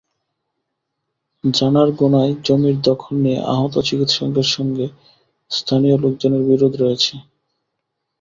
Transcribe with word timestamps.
জানারঘোনায় 1.43 2.33
জমির 2.45 2.77
দখল 2.81 3.13
নিয়ে 3.23 3.39
আহত 3.53 3.73
চিকিৎসকের 3.87 4.47
সঙ্গে 4.55 4.85
স্থানীয় 5.51 5.95
লোকজনের 5.97 6.43
বিরোধ 6.49 6.73
রয়েছে। 6.77 7.13